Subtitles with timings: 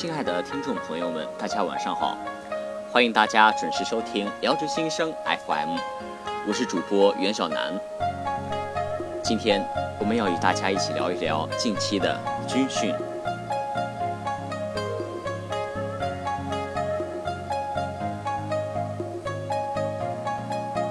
[0.00, 2.16] 亲爱的听众朋友们，大家晚上好！
[2.90, 5.76] 欢迎大家准时收听《聊着心声 FM》，
[6.48, 7.78] 我是主播袁小楠。
[9.22, 9.62] 今天
[9.98, 12.18] 我们要与大家一起聊一聊近期的
[12.48, 12.94] 军训。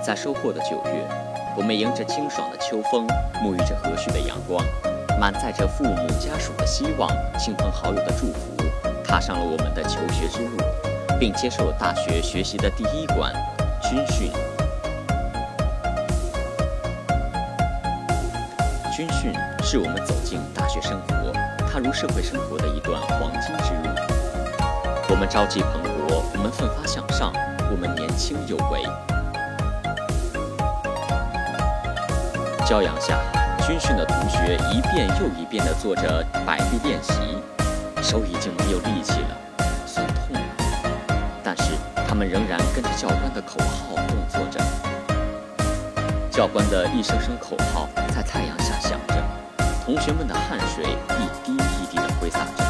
[0.04, 1.04] 在收获的九月，
[1.58, 3.08] 我们迎着清爽的秋风，
[3.44, 4.64] 沐浴着和煦的阳光，
[5.20, 8.49] 满载着父母家属的希望、亲朋好友的祝福。
[9.10, 10.58] 踏上了我们的求学之路，
[11.20, 13.34] 并接受了大学学习的第一关——
[13.82, 14.32] 军训。
[18.96, 19.34] 军训
[19.64, 21.34] 是我们走进大学生活、
[21.68, 23.90] 踏入社会生活的一段黄金之路。
[25.10, 27.34] 我们朝气蓬勃，我们奋发向上，
[27.72, 28.86] 我们年轻有为。
[32.64, 33.18] 骄阳下，
[33.66, 37.14] 军训的同学一遍又一遍地做着摆臂练习。
[38.02, 39.38] 手已经没有力气了，
[39.86, 40.42] 酸痛了，
[41.44, 41.64] 但是
[42.08, 44.60] 他们仍然跟着教官的口号动作着。
[46.32, 49.24] 教官的一声声口号在太阳下响着，
[49.86, 52.64] 同学们的汗水一滴一滴地挥洒着。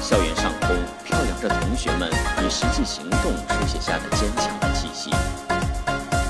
[0.00, 2.10] 校园上空飘扬着同学们
[2.44, 5.10] 以实际行动书写下的坚强的气息。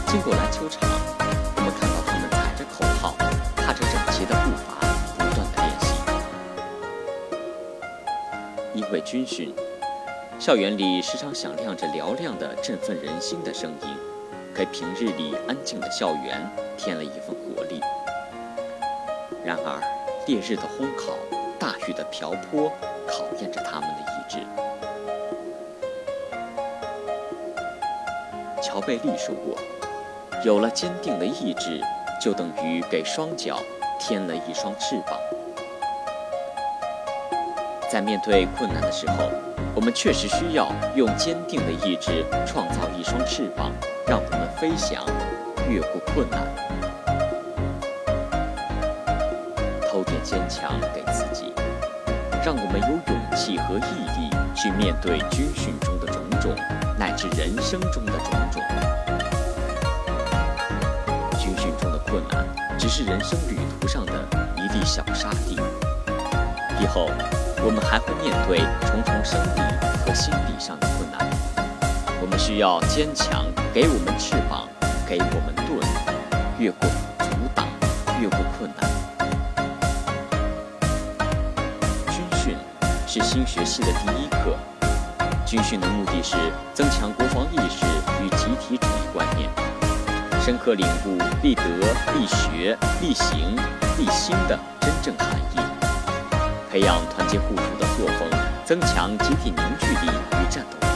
[0.07, 0.83] 经过篮球场，
[8.93, 9.53] 为军训，
[10.39, 13.89] 校园里时常响亮着嘹亮的、振奋人心的声音，
[14.55, 17.81] 给平日里安静的校园添了一份活力。
[19.43, 19.81] 然而，
[20.27, 21.15] 烈日的烘烤、
[21.59, 22.71] 大雨的瓢泼，
[23.09, 24.39] 考验着他们的意志。
[28.63, 29.57] 乔贝利说过
[30.45, 31.81] ：“有了坚定的意志，
[32.21, 33.59] 就等于给双脚
[33.99, 35.19] 添了一双翅膀。”
[37.93, 39.29] 在面对困难的时候，
[39.75, 43.71] 我们确实需要用坚定的意志创造一双翅膀，
[44.07, 45.05] 让我们飞翔，
[45.69, 46.41] 越过困难。
[49.91, 51.53] 偷点坚强给自己，
[52.43, 56.51] 让我们有勇气和毅力去面对军训中的种种，
[56.99, 58.63] 乃至人生中的种种。
[61.39, 62.43] 军训中的困难，
[62.79, 64.13] 只是人生旅途上的
[64.57, 65.61] 一粒小沙粒。
[66.81, 67.11] 以后。
[67.65, 68.59] 我们还会面对
[68.89, 69.61] 重重生理
[70.05, 71.31] 和心理上的困难，
[72.21, 74.69] 我们需要坚强，给我们翅膀，
[75.07, 75.79] 给我们盾，
[76.59, 76.89] 越过
[77.21, 77.65] 阻挡，
[78.21, 78.91] 越过困难。
[82.11, 82.57] 军训
[83.07, 84.59] 是新学期的第一课，
[85.47, 86.37] 军训的目的是
[86.75, 87.87] 增强国防意识
[88.25, 89.49] 与集体主义观念，
[90.45, 91.63] 深刻领悟立德、
[92.13, 93.55] 立学、立行、
[93.99, 95.72] 立心的真正含义。
[96.73, 98.27] 培养团结互助的作风，
[98.65, 100.87] 增强集体凝聚力与战斗力。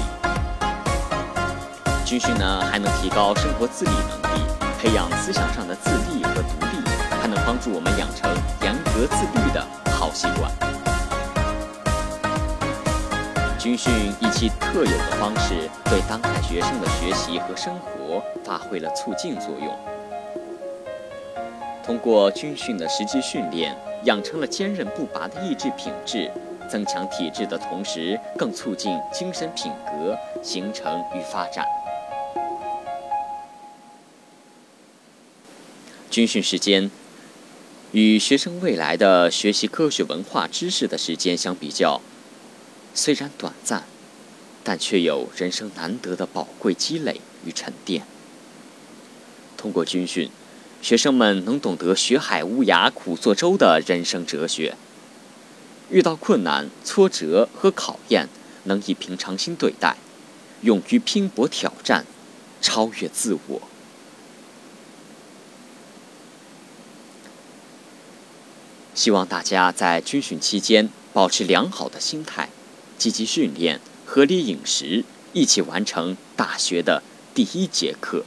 [2.03, 4.41] 军训呢，还能提高生活自理能力，
[4.81, 6.83] 培养思想上的自立和独立，
[7.21, 10.51] 还能帮助我们养成严格自律的好习惯。
[13.59, 19.79] 军训以其特有的方式，对当代学生的学习和生活发挥了促进作用。
[21.85, 23.77] 通过军训的实际训练。
[24.07, 26.31] 养成了坚韧不拔的意志品质，
[26.71, 31.67] 增强体质的同时，更促进精神品格形成与发展。
[36.09, 36.89] 军训时间
[37.91, 42.01] 与学生未来的学习科学文化知识的时间相比较，
[42.95, 43.83] 虽然短暂，
[44.63, 48.05] 但却有人生难得的宝贵积累与沉淀。
[49.57, 50.31] 通过军训。
[50.83, 54.77] 学生们能懂得“学海无涯苦作舟”的人生哲学，
[55.91, 58.29] 遇到困难、挫折和考验，
[58.65, 59.97] 能以平常心对待，
[60.63, 62.07] 勇于拼搏挑战，
[62.61, 63.63] 超越自我。
[68.95, 72.49] 希望大家在军训期间保持良好的心态，
[72.97, 77.03] 积极训练，合理饮食，一起完成大学的
[77.35, 78.25] 第一节课。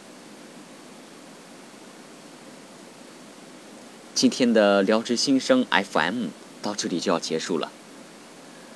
[4.19, 6.25] 今天的聊之新生 FM
[6.61, 7.71] 到这里就要结束了。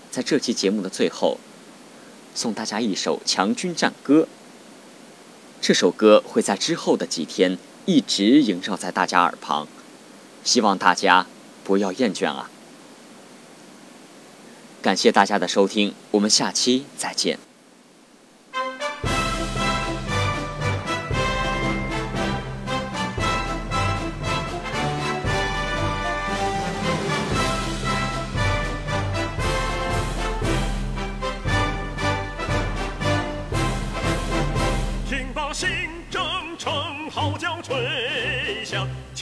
[0.09, 1.37] 在这期节目的最后，
[2.33, 4.21] 送大家一首《强军战歌》。
[5.59, 9.67] 这首歌会在之后的几天一直萦绕在大家耳旁，
[10.45, 11.27] 希望大家
[11.65, 12.49] 不要厌倦啊！
[14.81, 17.37] 感谢大家的收听，我们下期再见。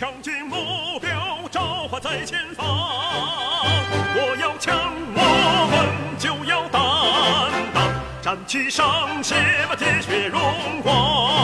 [0.02, 2.66] 强军目标，召唤在前方。
[4.16, 6.82] 我要强，我们就要担
[7.72, 7.88] 当，
[8.20, 9.36] 战旗上，写
[9.70, 10.42] 满铁血荣
[10.82, 11.41] 光。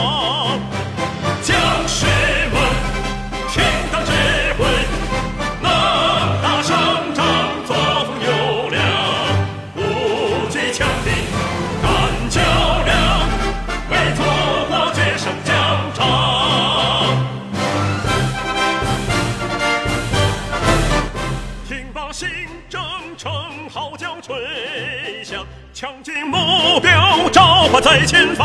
[25.78, 28.44] 响，抢进目标，召唤在前方。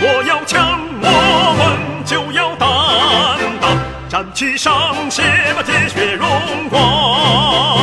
[0.00, 2.66] 我要强，我们就要担
[3.60, 3.76] 当，
[4.08, 5.22] 战旗上，写
[5.54, 6.26] 满铁血荣
[6.70, 7.73] 光。